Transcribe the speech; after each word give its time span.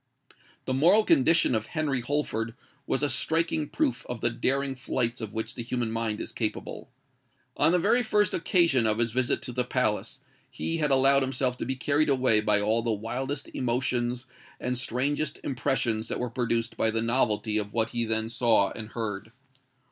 The 0.65 0.73
moral 0.73 1.03
condition 1.03 1.53
of 1.53 1.67
Henry 1.67 2.01
Holford 2.01 2.55
was 2.87 3.03
a 3.03 3.07
striking 3.07 3.69
proof 3.69 4.03
of 4.09 4.19
the 4.19 4.31
daring 4.31 4.73
flights 4.73 5.21
of 5.21 5.35
which 5.35 5.53
the 5.53 5.61
human 5.61 5.91
mind 5.91 6.19
is 6.19 6.31
capable. 6.31 6.89
On 7.55 7.71
the 7.71 7.77
very 7.77 8.01
first 8.01 8.33
occasion 8.33 8.87
of 8.87 8.97
his 8.97 9.11
visit 9.11 9.43
to 9.43 9.51
the 9.51 9.63
palace, 9.63 10.21
he 10.49 10.77
had 10.77 10.89
allowed 10.89 11.21
himself 11.21 11.55
to 11.57 11.67
be 11.67 11.75
carried 11.75 12.09
away 12.09 12.41
by 12.41 12.59
all 12.59 12.81
the 12.81 12.91
wildest 12.91 13.49
emotions 13.49 14.25
and 14.59 14.75
the 14.75 14.79
strangest 14.79 15.39
impressions 15.43 16.07
that 16.07 16.19
were 16.19 16.31
produced 16.31 16.77
by 16.77 16.89
the 16.89 17.03
novelty 17.03 17.59
of 17.59 17.73
what 17.75 17.89
he 17.91 18.03
then 18.03 18.27
saw 18.27 18.71
and 18.71 18.93
heard. 18.93 19.31